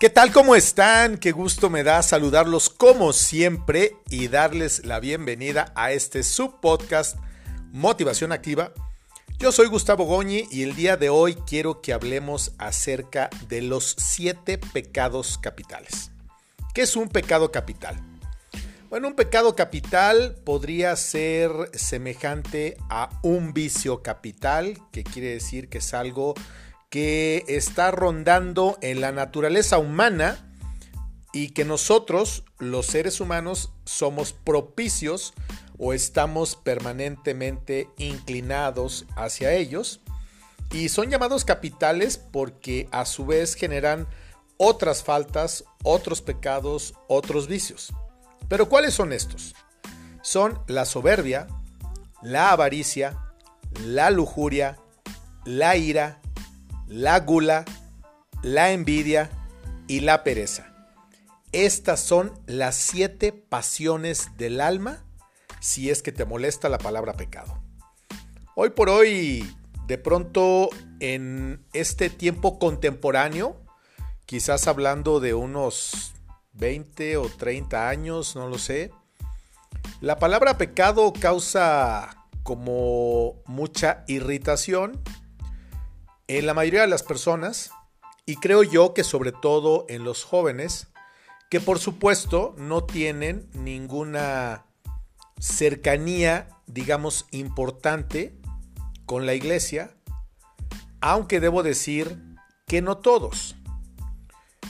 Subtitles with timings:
[0.00, 0.32] ¿Qué tal?
[0.32, 1.18] ¿Cómo están?
[1.18, 7.18] Qué gusto me da saludarlos como siempre y darles la bienvenida a este subpodcast
[7.70, 8.72] Motivación Activa.
[9.38, 13.94] Yo soy Gustavo Goñi y el día de hoy quiero que hablemos acerca de los
[13.98, 16.12] siete pecados capitales.
[16.72, 18.00] ¿Qué es un pecado capital?
[18.88, 25.76] Bueno, un pecado capital podría ser semejante a un vicio capital, que quiere decir que
[25.76, 26.32] es algo
[26.90, 30.46] que está rondando en la naturaleza humana
[31.32, 35.32] y que nosotros, los seres humanos, somos propicios
[35.78, 40.00] o estamos permanentemente inclinados hacia ellos.
[40.72, 44.08] Y son llamados capitales porque a su vez generan
[44.56, 47.92] otras faltas, otros pecados, otros vicios.
[48.48, 49.54] Pero ¿cuáles son estos?
[50.22, 51.46] Son la soberbia,
[52.20, 53.16] la avaricia,
[53.84, 54.76] la lujuria,
[55.44, 56.19] la ira,
[56.90, 57.64] la gula,
[58.42, 59.30] la envidia
[59.86, 60.74] y la pereza.
[61.52, 65.04] Estas son las siete pasiones del alma
[65.60, 67.62] si es que te molesta la palabra pecado.
[68.56, 73.56] Hoy por hoy, de pronto en este tiempo contemporáneo,
[74.26, 76.12] quizás hablando de unos
[76.54, 78.90] 20 o 30 años, no lo sé,
[80.00, 85.00] la palabra pecado causa como mucha irritación
[86.38, 87.72] en la mayoría de las personas,
[88.24, 90.86] y creo yo que sobre todo en los jóvenes,
[91.50, 94.64] que por supuesto no tienen ninguna
[95.40, 98.38] cercanía, digamos, importante
[99.06, 99.96] con la iglesia,
[101.00, 102.16] aunque debo decir
[102.68, 103.56] que no todos.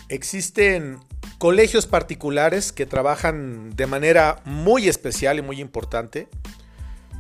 [0.08, 0.98] Existen
[1.36, 6.28] colegios particulares que trabajan de manera muy especial y muy importante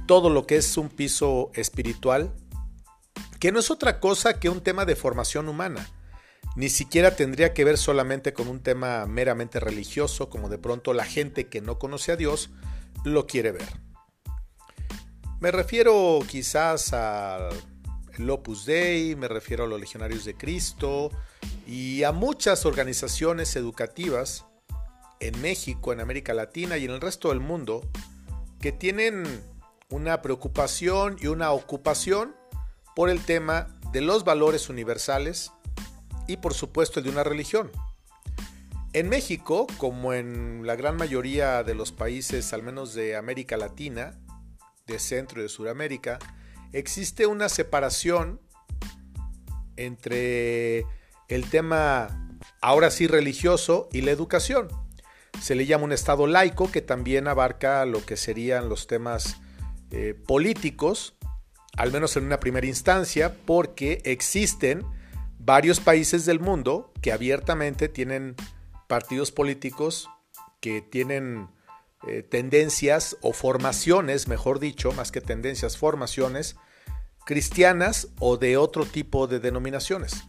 [0.06, 2.32] todo lo que es un piso espiritual,
[3.40, 5.88] que no es otra cosa que un tema de formación humana.
[6.56, 11.04] Ni siquiera tendría que ver solamente con un tema meramente religioso, como de pronto la
[11.04, 12.50] gente que no conoce a Dios
[13.04, 13.68] lo quiere ver.
[15.40, 17.50] Me refiero quizás al
[18.28, 21.10] Opus Dei, me refiero a los Legionarios de Cristo
[21.66, 24.44] y a muchas organizaciones educativas
[25.18, 27.88] en México, en América Latina y en el resto del mundo
[28.60, 29.24] que tienen
[29.88, 32.34] una preocupación y una ocupación
[32.94, 35.52] por el tema de los valores universales
[36.26, 37.70] y por supuesto el de una religión.
[38.92, 44.18] En México, como en la gran mayoría de los países, al menos de América Latina,
[44.86, 46.18] de Centro y de Sudamérica,
[46.72, 48.40] existe una separación
[49.76, 50.86] entre
[51.28, 52.28] el tema,
[52.60, 54.68] ahora sí religioso, y la educación.
[55.40, 59.36] Se le llama un Estado laico que también abarca lo que serían los temas
[59.92, 61.14] eh, políticos
[61.76, 64.84] al menos en una primera instancia, porque existen
[65.38, 68.36] varios países del mundo que abiertamente tienen
[68.86, 70.08] partidos políticos
[70.60, 71.48] que tienen
[72.06, 76.56] eh, tendencias o formaciones, mejor dicho, más que tendencias, formaciones
[77.24, 80.24] cristianas o de otro tipo de denominaciones.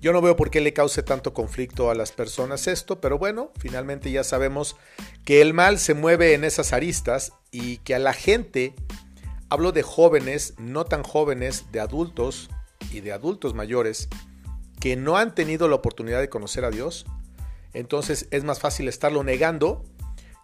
[0.00, 3.52] Yo no veo por qué le cause tanto conflicto a las personas esto, pero bueno,
[3.58, 4.76] finalmente ya sabemos
[5.24, 8.74] que el mal se mueve en esas aristas y que a la gente
[9.54, 12.50] Hablo de jóvenes, no tan jóvenes, de adultos
[12.90, 14.08] y de adultos mayores
[14.80, 17.06] que no han tenido la oportunidad de conocer a Dios.
[17.72, 19.84] Entonces es más fácil estarlo negando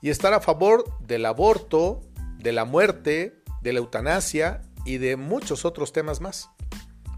[0.01, 2.03] y estar a favor del aborto,
[2.39, 6.49] de la muerte, de la eutanasia y de muchos otros temas más.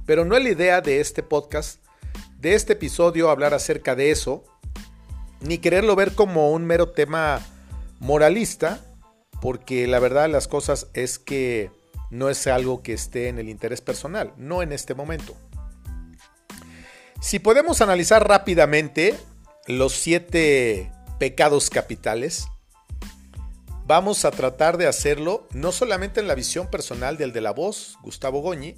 [0.06, 1.84] Pero no es la idea de este podcast,
[2.38, 4.44] de este episodio, hablar acerca de eso,
[5.42, 7.47] ni quererlo ver como un mero tema
[8.00, 8.80] moralista,
[9.42, 11.81] porque la verdad de las cosas es que
[12.12, 15.34] no es algo que esté en el interés personal, no en este momento.
[17.22, 19.18] Si podemos analizar rápidamente
[19.66, 22.48] los siete pecados capitales,
[23.86, 27.97] vamos a tratar de hacerlo no solamente en la visión personal del de la voz,
[28.03, 28.76] Gustavo Goñi,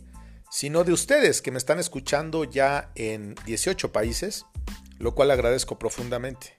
[0.49, 4.47] sino de ustedes que me están escuchando ya en 18 países,
[4.99, 6.57] lo cual agradezco profundamente.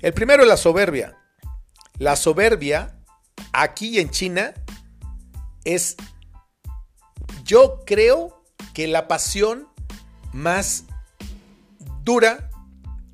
[0.00, 1.18] El primero es la soberbia.
[1.98, 2.96] La soberbia
[3.52, 4.54] aquí en China
[5.64, 5.96] es,
[7.44, 8.44] yo creo
[8.74, 9.68] que la pasión
[10.32, 10.84] más
[12.02, 12.50] dura,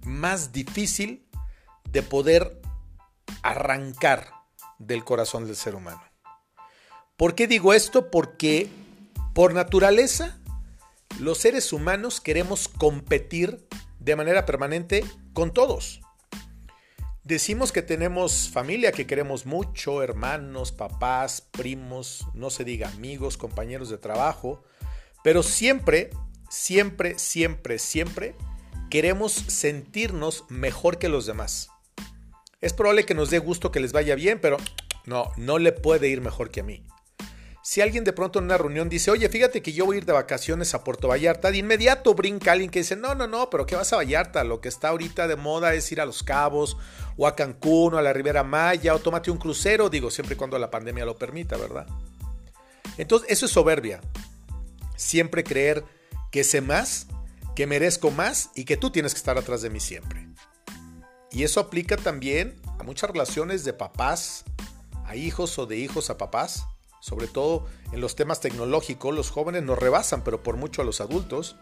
[0.05, 1.29] más difícil
[1.91, 2.61] de poder
[3.43, 4.33] arrancar
[4.79, 6.03] del corazón del ser humano.
[7.17, 8.11] ¿Por qué digo esto?
[8.11, 8.71] Porque
[9.35, 10.39] por naturaleza
[11.19, 13.67] los seres humanos queremos competir
[13.99, 16.01] de manera permanente con todos.
[17.29, 23.91] Decimos que tenemos familia que queremos mucho, hermanos, papás, primos, no se diga amigos, compañeros
[23.91, 24.65] de trabajo,
[25.23, 26.09] pero siempre,
[26.49, 28.35] siempre, siempre, siempre
[28.89, 31.69] queremos sentirnos mejor que los demás.
[32.63, 34.57] Es probable que nos dé gusto que les vaya bien, pero
[35.05, 36.87] no, no le puede ir mejor que a mí.
[37.69, 40.07] Si alguien de pronto en una reunión dice, oye, fíjate que yo voy a ir
[40.07, 43.67] de vacaciones a Puerto Vallarta, de inmediato brinca alguien que dice, no, no, no, pero
[43.67, 44.43] ¿qué vas a Vallarta?
[44.43, 46.79] Lo que está ahorita de moda es ir a Los Cabos,
[47.19, 50.59] o a Cancún, o a la Ribera Maya, o tómate un crucero, digo, siempre cuando
[50.59, 51.87] la pandemia lo permita, ¿verdad?
[52.97, 54.01] Entonces, eso es soberbia.
[54.97, 55.85] Siempre creer
[56.33, 57.07] que sé más,
[57.55, 60.27] que merezco más y que tú tienes que estar atrás de mí siempre.
[61.31, 64.47] Y eso aplica también a muchas relaciones de papás
[65.05, 66.65] a hijos o de hijos a papás
[67.01, 71.01] sobre todo en los temas tecnológicos, los jóvenes nos rebasan, pero por mucho a los
[71.01, 71.57] adultos.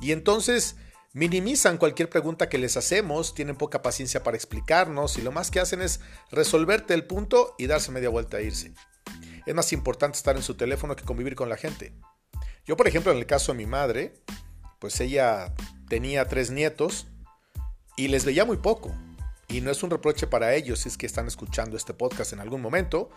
[0.00, 0.76] Y entonces
[1.12, 5.60] minimizan cualquier pregunta que les hacemos, tienen poca paciencia para explicarnos y lo más que
[5.60, 6.00] hacen es
[6.30, 8.74] resolverte el punto y darse media vuelta a irse.
[9.46, 11.92] Es más importante estar en su teléfono que convivir con la gente.
[12.64, 14.14] Yo, por ejemplo, en el caso de mi madre,
[14.78, 15.54] pues ella
[15.88, 17.08] tenía tres nietos
[17.96, 18.94] y les veía muy poco.
[19.50, 22.40] Y no es un reproche para ellos si es que están escuchando este podcast en
[22.40, 23.10] algún momento,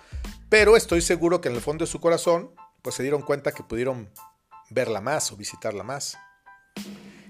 [0.50, 3.62] pero estoy seguro que en el fondo de su corazón, pues se dieron cuenta que
[3.62, 4.10] pudieron
[4.72, 6.18] verla más o visitarla más.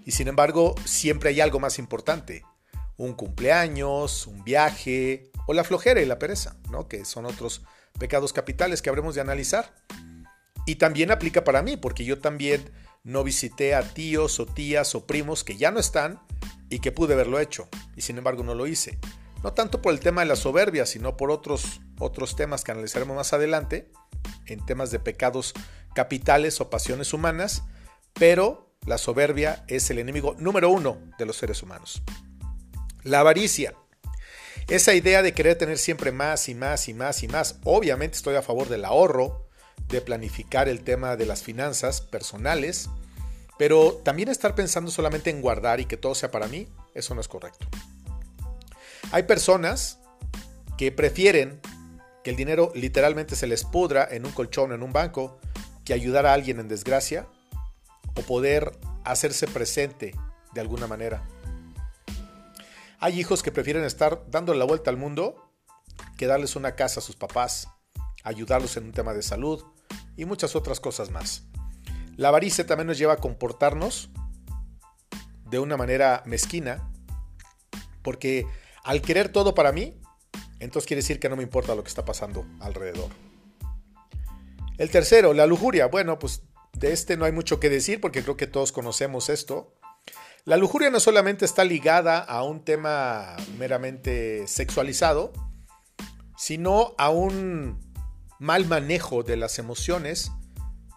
[0.05, 2.45] Y sin embargo, siempre hay algo más importante.
[2.95, 6.87] Un cumpleaños, un viaje o la flojera y la pereza, ¿no?
[6.87, 7.61] Que son otros
[7.99, 9.73] pecados capitales que habremos de analizar.
[10.65, 12.71] Y también aplica para mí, porque yo también
[13.03, 16.21] no visité a tíos o tías o primos que ya no están
[16.73, 18.97] y que pude haberlo hecho, y sin embargo no lo hice.
[19.43, 23.15] No tanto por el tema de la soberbia, sino por otros, otros temas que analizaremos
[23.15, 23.91] más adelante,
[24.47, 25.53] en temas de pecados
[25.93, 27.61] capitales o pasiones humanas,
[28.13, 32.01] pero la soberbia es el enemigo número uno de los seres humanos.
[33.03, 33.75] La avaricia.
[34.67, 37.59] Esa idea de querer tener siempre más y más y más y más.
[37.65, 39.47] Obviamente estoy a favor del ahorro,
[39.89, 42.89] de planificar el tema de las finanzas personales,
[43.63, 47.21] pero también estar pensando solamente en guardar y que todo sea para mí, eso no
[47.21, 47.65] es correcto.
[49.13, 49.99] Hay personas
[50.77, 51.61] que prefieren
[52.25, 55.39] que el dinero literalmente se les pudra en un colchón, en un banco,
[55.85, 57.25] que ayudar a alguien en desgracia
[58.17, 60.13] o poder hacerse presente
[60.53, 61.25] de alguna manera.
[62.99, 65.53] Hay hijos que prefieren estar dando la vuelta al mundo
[66.17, 67.69] que darles una casa a sus papás,
[68.25, 69.63] ayudarlos en un tema de salud
[70.17, 71.43] y muchas otras cosas más.
[72.15, 74.09] La avaricia también nos lleva a comportarnos
[75.49, 76.89] de una manera mezquina,
[78.01, 78.45] porque
[78.83, 79.99] al querer todo para mí,
[80.59, 83.09] entonces quiere decir que no me importa lo que está pasando alrededor.
[84.77, 85.87] El tercero, la lujuria.
[85.87, 86.43] Bueno, pues
[86.73, 89.73] de este no hay mucho que decir porque creo que todos conocemos esto.
[90.45, 95.31] La lujuria no solamente está ligada a un tema meramente sexualizado,
[96.35, 97.79] sino a un
[98.39, 100.31] mal manejo de las emociones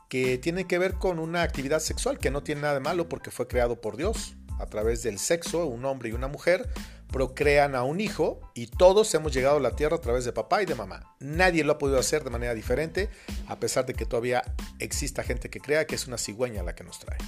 [0.09, 3.31] que tiene que ver con una actividad sexual que no tiene nada de malo porque
[3.31, 4.37] fue creado por Dios.
[4.59, 6.69] A través del sexo, un hombre y una mujer
[7.13, 10.63] procrean a un hijo y todos hemos llegado a la tierra a través de papá
[10.63, 11.15] y de mamá.
[11.21, 13.11] Nadie lo ha podido hacer de manera diferente,
[13.49, 14.43] a pesar de que todavía
[14.79, 17.19] exista gente que crea que es una cigüeña la que nos trae.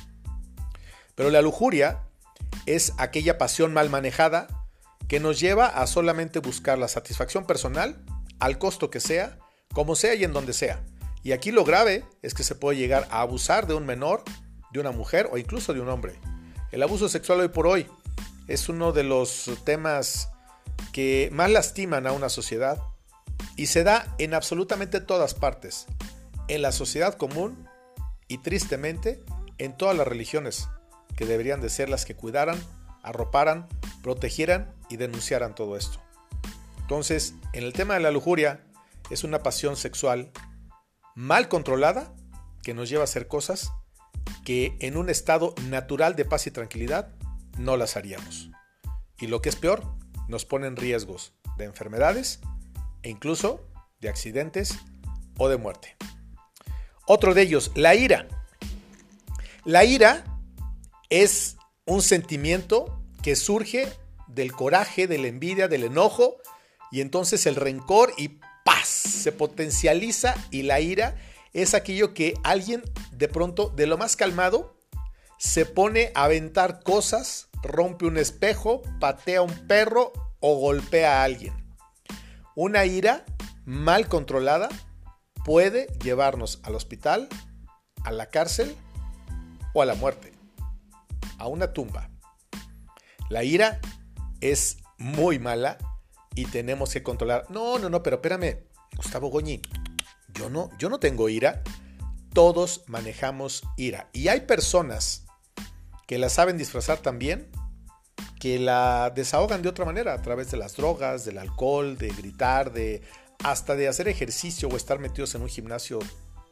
[1.15, 2.05] Pero la lujuria
[2.65, 4.47] es aquella pasión mal manejada
[5.07, 8.03] que nos lleva a solamente buscar la satisfacción personal,
[8.41, 9.39] al costo que sea,
[9.75, 10.83] como sea y en donde sea
[11.23, 14.23] y aquí lo grave es que se puede llegar a abusar de un menor,
[14.73, 16.19] de una mujer o incluso de un hombre.
[16.71, 17.87] El abuso sexual hoy por hoy
[18.47, 20.31] es uno de los temas
[20.93, 22.83] que más lastiman a una sociedad
[23.57, 25.87] y se da en absolutamente todas partes,
[26.49, 27.69] en la sociedad común
[28.29, 29.23] y tristemente
[29.59, 30.69] en todas las religiones,
[31.17, 32.63] que deberían de ser las que cuidaran,
[33.03, 33.67] arroparan,
[34.03, 36.01] protegieran y denunciaran todo esto.
[36.81, 38.65] Entonces, en el tema de la lujuria,
[39.11, 40.31] es una pasión sexual
[41.19, 42.15] mal controlada
[42.63, 43.73] que nos lleva a hacer cosas
[44.45, 47.09] que en un estado natural de paz y tranquilidad
[47.59, 48.51] no las haríamos.
[49.19, 49.83] Y lo que es peor,
[50.29, 52.39] nos pone en riesgos de enfermedades
[53.03, 53.67] e incluso
[54.01, 54.79] de accidentes
[55.39, 55.97] o de muerte.
[57.05, 58.29] Otro de ellos, la ira.
[59.65, 60.23] La ira
[61.11, 63.93] es un sentimiento que surge
[64.29, 66.37] del coraje, de la envidia, del enojo
[66.93, 68.39] y entonces el rencor y
[68.85, 71.17] se potencializa y la ira
[71.53, 72.83] es aquello que alguien
[73.13, 74.77] de pronto, de lo más calmado,
[75.39, 81.25] se pone a aventar cosas, rompe un espejo, patea a un perro o golpea a
[81.25, 81.55] alguien.
[82.55, 83.25] Una ira
[83.65, 84.69] mal controlada
[85.45, 87.29] puede llevarnos al hospital,
[88.05, 88.77] a la cárcel
[89.75, 90.33] o a la muerte,
[91.39, 92.11] a una tumba.
[93.29, 93.81] La ira
[94.41, 95.79] es muy mala
[96.35, 97.47] y tenemos que controlar.
[97.51, 98.68] No, no, no, pero espérame.
[98.99, 99.63] Gustavo Goñi,
[100.35, 101.63] yo no, yo no tengo ira.
[102.35, 104.11] Todos manejamos ira.
[104.13, 105.25] Y hay personas
[106.07, 107.49] que la saben disfrazar también
[108.41, 112.73] que la desahogan de otra manera, a través de las drogas, del alcohol, de gritar,
[112.73, 113.03] de
[113.45, 116.01] hasta de hacer ejercicio o estar metidos en un gimnasio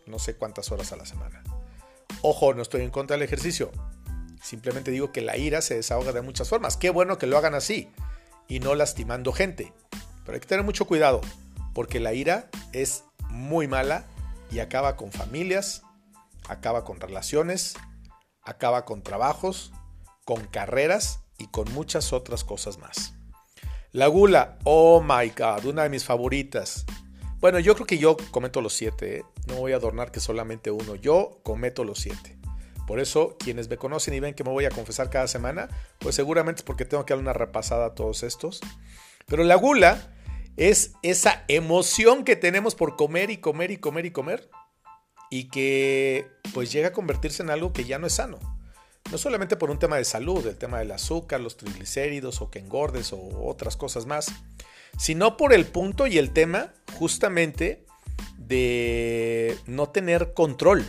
[0.07, 1.43] no sé cuántas horas a la semana.
[2.23, 3.73] Ojo, no estoy en contra del ejercicio.
[4.41, 6.76] Simplemente digo que la ira se desahoga de muchas formas.
[6.76, 7.88] Qué bueno que lo hagan así
[8.47, 9.73] y no lastimando gente.
[10.25, 11.21] Pero hay que tener mucho cuidado
[11.76, 14.06] porque la ira es muy mala
[14.50, 15.83] y acaba con familias,
[16.49, 17.75] acaba con relaciones,
[18.40, 19.75] acaba con trabajos,
[20.25, 23.12] con carreras y con muchas otras cosas más.
[23.92, 26.87] La gula, oh my god, una de mis favoritas.
[27.40, 29.25] Bueno, yo creo que yo cometo los siete, ¿eh?
[29.47, 32.38] no voy a adornar que solamente uno, yo cometo los siete.
[32.87, 35.68] Por eso, quienes me conocen y ven que me voy a confesar cada semana,
[35.99, 38.62] pues seguramente es porque tengo que dar una repasada a todos estos.
[39.26, 40.16] Pero la gula
[40.57, 44.51] es esa emoción que tenemos por comer y comer y comer y comer
[45.31, 48.39] y que pues llega a convertirse en algo que ya no es sano.
[49.11, 52.59] No solamente por un tema de salud, el tema del azúcar, los triglicéridos o que
[52.59, 54.33] engordes o otras cosas más,
[54.99, 57.85] sino por el punto y el tema justamente
[58.39, 60.85] de no tener control.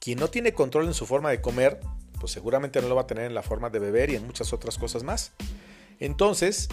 [0.00, 1.80] Quien no tiene control en su forma de comer,
[2.18, 4.52] pues seguramente no lo va a tener en la forma de beber y en muchas
[4.52, 5.32] otras cosas más.
[6.00, 6.68] Entonces,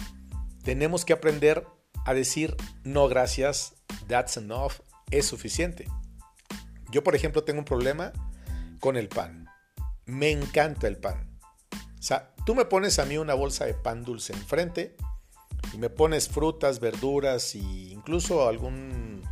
[0.64, 1.66] tenemos que aprender
[2.04, 3.74] a decir no gracias,
[4.08, 4.72] that's enough,
[5.10, 5.86] es suficiente.
[6.90, 8.12] Yo, por ejemplo, tengo un problema
[8.80, 9.46] con el pan.
[10.04, 11.38] Me encanta el pan.
[11.72, 14.96] O sea, tú me pones a mí una bolsa de pan dulce enfrente
[15.72, 19.22] y me pones frutas, verduras e incluso algún,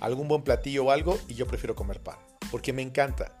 [0.00, 2.18] algún buen platillo o algo y yo prefiero comer pan
[2.50, 3.34] porque me encanta.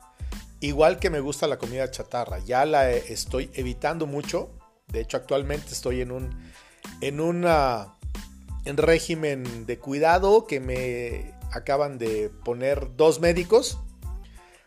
[0.60, 4.50] Igual que me gusta la comida chatarra, ya la estoy evitando mucho.
[4.88, 6.50] De hecho, actualmente estoy en un
[7.00, 7.94] en una
[8.68, 13.78] en régimen de cuidado que me acaban de poner dos médicos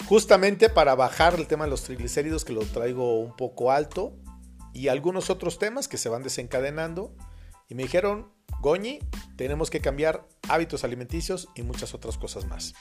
[0.08, 4.18] justamente para bajar el tema de los triglicéridos que lo traigo un poco alto
[4.74, 7.16] y algunos otros temas que se van desencadenando
[7.70, 9.00] y me dijeron, Goñi,
[9.36, 12.74] tenemos que cambiar hábitos alimenticios y muchas otras cosas más.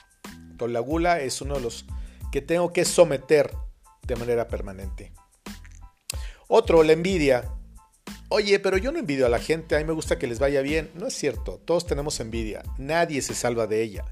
[0.59, 1.85] La gula es uno de los
[2.31, 3.51] que tengo que someter
[4.01, 5.13] de manera permanente.
[6.47, 7.51] Otro, la envidia.
[8.33, 10.61] Oye, pero yo no envidio a la gente, a mí me gusta que les vaya
[10.61, 10.89] bien.
[10.93, 14.05] No es cierto, todos tenemos envidia, nadie se salva de ella.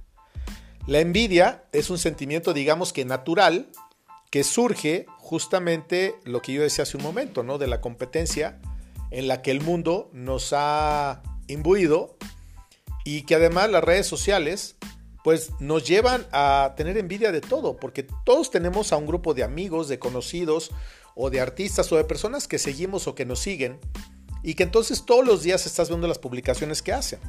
[0.88, 3.70] La envidia es un sentimiento, digamos que natural,
[4.30, 7.58] que surge justamente lo que yo decía hace un momento, ¿no?
[7.58, 8.60] De la competencia
[9.10, 12.18] en la que el mundo nos ha imbuido
[13.06, 14.76] y que además las redes sociales
[15.24, 19.44] pues nos llevan a tener envidia de todo, porque todos tenemos a un grupo de
[19.44, 20.72] amigos, de conocidos
[21.16, 23.80] o de artistas o de personas que seguimos o que nos siguen
[24.44, 27.20] y que entonces todos los días estás viendo las publicaciones que hacen.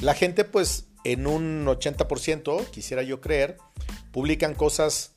[0.00, 3.56] La gente pues en un 80%, quisiera yo creer,
[4.12, 5.12] publican cosas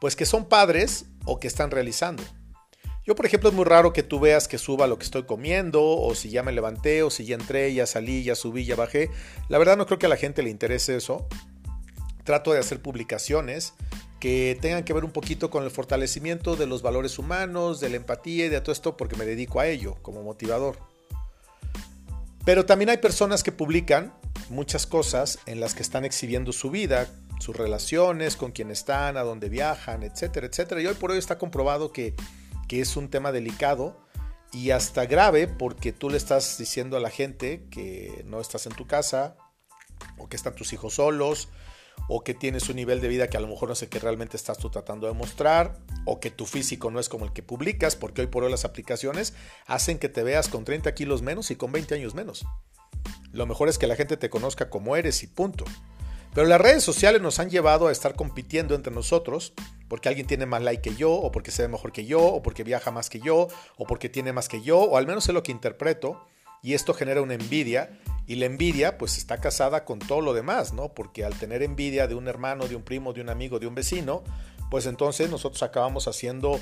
[0.00, 2.22] pues que son padres o que están realizando.
[3.04, 5.82] Yo, por ejemplo, es muy raro que tú veas que suba lo que estoy comiendo,
[5.82, 9.10] o si ya me levanté, o si ya entré, ya salí, ya subí, ya bajé.
[9.48, 11.26] La verdad no creo que a la gente le interese eso.
[12.24, 13.72] Trato de hacer publicaciones
[14.20, 17.96] que tengan que ver un poquito con el fortalecimiento de los valores humanos, de la
[17.96, 20.78] empatía y de todo esto, porque me dedico a ello como motivador.
[22.44, 24.14] Pero también hay personas que publican
[24.48, 27.06] muchas cosas en las que están exhibiendo su vida,
[27.40, 30.80] sus relaciones, con quién están, a dónde viajan, etcétera, etcétera.
[30.80, 32.14] Y hoy por hoy está comprobado que
[32.68, 33.98] que es un tema delicado
[34.52, 38.74] y hasta grave porque tú le estás diciendo a la gente que no estás en
[38.74, 39.36] tu casa
[40.18, 41.48] o que están tus hijos solos
[42.08, 44.36] o que tienes un nivel de vida que a lo mejor no sé qué realmente
[44.36, 47.96] estás tú tratando de mostrar o que tu físico no es como el que publicas
[47.96, 49.34] porque hoy por hoy las aplicaciones
[49.66, 52.46] hacen que te veas con 30 kilos menos y con 20 años menos.
[53.32, 55.64] Lo mejor es que la gente te conozca como eres y punto.
[56.34, 59.54] Pero las redes sociales nos han llevado a estar compitiendo entre nosotros
[59.88, 62.42] porque alguien tiene más like que yo, o porque se ve mejor que yo, o
[62.42, 65.34] porque viaja más que yo, o porque tiene más que yo, o al menos es
[65.34, 66.26] lo que interpreto,
[66.62, 70.74] y esto genera una envidia, y la envidia pues está casada con todo lo demás,
[70.74, 70.92] ¿no?
[70.92, 73.74] Porque al tener envidia de un hermano, de un primo, de un amigo, de un
[73.74, 74.22] vecino,
[74.70, 76.60] pues entonces nosotros acabamos haciendo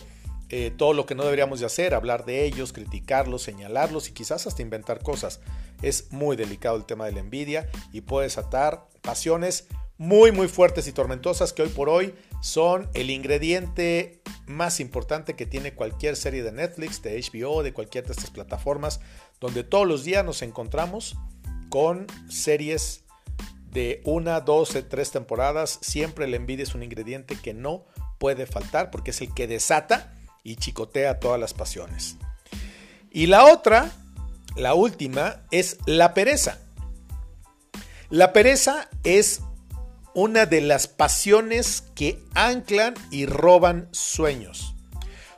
[0.48, 4.46] eh, todo lo que no deberíamos de hacer, hablar de ellos, criticarlos, señalarlos y quizás
[4.46, 5.40] hasta inventar cosas.
[5.82, 9.66] Es muy delicado el tema de la envidia y puede desatar pasiones
[9.98, 15.46] muy muy fuertes y tormentosas que hoy por hoy son el ingrediente más importante que
[15.46, 19.00] tiene cualquier serie de Netflix, de HBO, de cualquier de estas plataformas,
[19.40, 21.16] donde todos los días nos encontramos
[21.68, 23.04] con series
[23.70, 25.78] de una, dos, tres temporadas.
[25.82, 27.84] Siempre la envidia es un ingrediente que no
[28.18, 32.16] puede faltar porque es el que desata y chicotea todas las pasiones.
[33.10, 33.90] Y la otra,
[34.56, 36.58] la última, es la pereza.
[38.08, 39.40] La pereza es
[40.14, 44.75] una de las pasiones que anclan y roban sueños.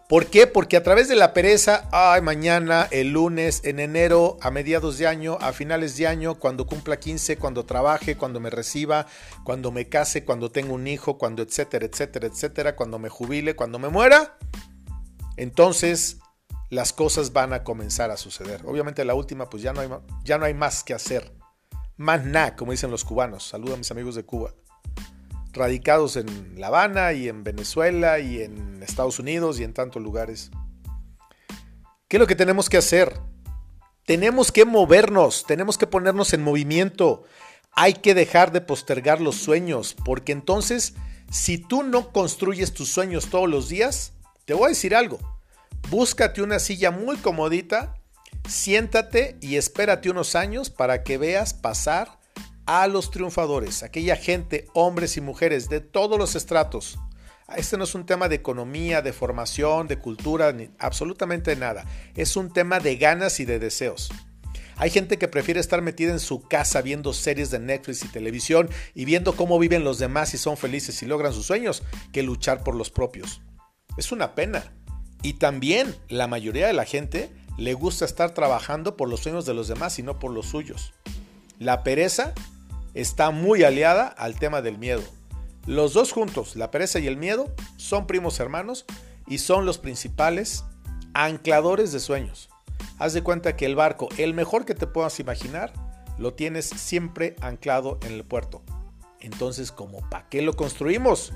[0.09, 0.47] ¿Por qué?
[0.47, 5.07] Porque a través de la pereza, ay, mañana, el lunes, en enero, a mediados de
[5.07, 9.05] año, a finales de año, cuando cumpla 15, cuando trabaje, cuando me reciba,
[9.45, 13.79] cuando me case, cuando tenga un hijo, cuando etcétera, etcétera, etcétera, cuando me jubile, cuando
[13.79, 14.39] me muera,
[15.37, 16.17] entonces
[16.71, 18.63] las cosas van a comenzar a suceder.
[18.65, 19.91] Obviamente la última, pues ya no hay,
[20.25, 21.35] ya no hay más que hacer.
[21.99, 23.47] Más nada, como dicen los cubanos.
[23.47, 24.55] Saludo a mis amigos de Cuba
[25.59, 30.51] radicados en La Habana y en Venezuela y en Estados Unidos y en tantos lugares.
[32.09, 33.21] ¿Qué es lo que tenemos que hacer?
[34.07, 37.25] Tenemos que movernos, tenemos que ponernos en movimiento.
[37.73, 40.95] Hay que dejar de postergar los sueños, porque entonces,
[41.31, 44.15] si tú no construyes tus sueños todos los días,
[44.47, 45.19] te voy a decir algo.
[45.91, 47.97] Búscate una silla muy comodita,
[48.49, 52.18] siéntate y espérate unos años para que veas pasar
[52.69, 56.99] a los triunfadores, aquella gente, hombres y mujeres de todos los estratos.
[57.57, 61.87] Este no es un tema de economía, de formación, de cultura, ni absolutamente nada.
[62.15, 64.11] Es un tema de ganas y de deseos.
[64.77, 68.69] Hay gente que prefiere estar metida en su casa viendo series de Netflix y televisión
[68.95, 71.83] y viendo cómo viven los demás y son felices y logran sus sueños
[72.13, 73.41] que luchar por los propios.
[73.97, 74.75] Es una pena.
[75.23, 79.55] Y también la mayoría de la gente le gusta estar trabajando por los sueños de
[79.55, 80.93] los demás y no por los suyos.
[81.59, 82.35] La pereza
[83.01, 85.03] está muy aliada al tema del miedo.
[85.67, 88.87] Los dos juntos, la pereza y el miedo, son primos hermanos
[89.29, 90.65] y son los principales
[91.15, 92.51] ancladores de sueños.
[92.99, 95.73] Haz de cuenta que el barco, el mejor que te puedas imaginar,
[96.19, 98.63] lo tienes siempre anclado en el puerto.
[99.21, 101.33] Entonces, ¿cómo para qué lo construimos?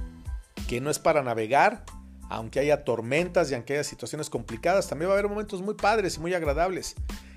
[0.66, 1.84] Que no es para navegar,
[2.28, 6.16] aunque haya tormentas y aunque haya situaciones complicadas, también va a haber momentos muy padres
[6.16, 6.96] y muy agradables.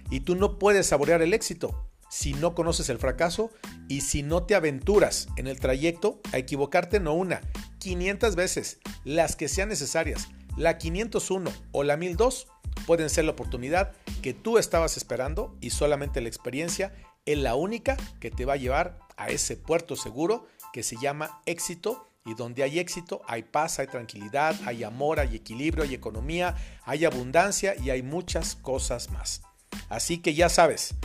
[0.10, 3.51] Y tú no puedes saborear el éxito si no conoces el fracaso
[3.89, 7.41] y si no te aventuras en el trayecto a equivocarte no una,
[7.79, 10.29] 500 veces, las que sean necesarias.
[10.55, 12.47] La 501 o la 1002
[12.88, 16.93] pueden ser la oportunidad que tú estabas esperando y solamente la experiencia
[17.25, 21.41] es la única que te va a llevar a ese puerto seguro que se llama
[21.45, 26.56] éxito y donde hay éxito hay paz, hay tranquilidad, hay amor, hay equilibrio, hay economía,
[26.86, 29.41] hay abundancia y hay muchas cosas más.
[29.89, 30.95] Así que ya sabes,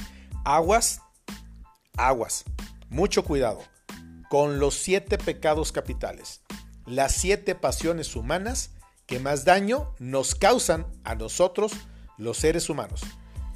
[0.45, 1.03] Aguas,
[1.99, 2.45] aguas,
[2.89, 3.61] mucho cuidado
[4.31, 6.41] con los siete pecados capitales,
[6.87, 8.71] las siete pasiones humanas
[9.07, 11.73] que más daño nos causan a nosotros
[12.17, 13.03] los seres humanos.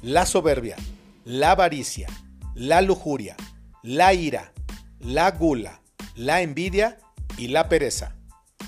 [0.03, 0.75] La soberbia,
[1.23, 2.07] la avaricia,
[2.53, 3.35] la lujuria,
[3.81, 4.53] la ira,
[4.99, 5.81] la gula,
[6.13, 6.99] la envidia
[7.37, 8.15] y la pereza.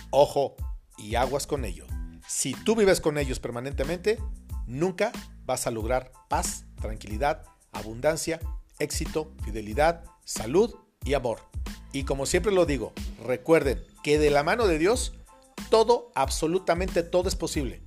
[0.10, 0.56] Ojo
[0.98, 1.86] y aguas con ello.
[2.28, 4.18] Si tú vives con ellos permanentemente,
[4.66, 5.12] nunca
[5.46, 8.40] vas a lograr paz, tranquilidad, abundancia,
[8.80, 11.40] éxito, fidelidad, salud y amor.
[11.92, 12.94] Y como siempre lo digo,
[13.26, 15.14] recuerden que de la mano de Dios,
[15.70, 17.82] todo, absolutamente todo es posible.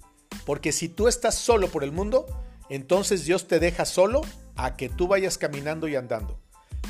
[0.44, 2.26] Porque si tú estás solo por el mundo,
[2.68, 4.22] entonces Dios te deja solo
[4.56, 6.40] a que tú vayas caminando y andando.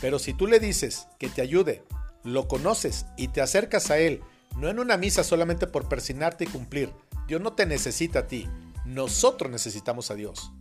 [0.01, 1.85] Pero si tú le dices que te ayude,
[2.25, 4.23] lo conoces y te acercas a Él,
[4.57, 6.93] no en una misa solamente por persinarte y cumplir,
[7.27, 8.49] Dios no te necesita a ti,
[8.85, 10.53] nosotros necesitamos a Dios.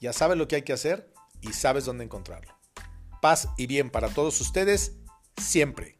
[0.00, 1.12] ¿Ya sabes lo que hay que hacer?
[1.40, 2.52] Y sabes dónde encontrarlo.
[3.20, 4.96] Paz y bien para todos ustedes
[5.36, 5.97] siempre.